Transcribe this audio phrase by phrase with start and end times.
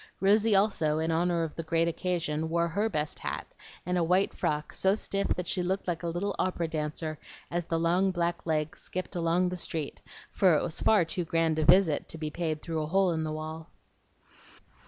[0.19, 3.53] Rosy also, in honor of the great occasion, wore HER best hat,
[3.85, 7.19] and a white frock so stiff that she looked like a little opera dancer
[7.51, 10.01] as the long black legs skipped along the street;
[10.31, 13.23] for it was far too grand a visit to be paid through a hole in
[13.23, 13.69] the wall.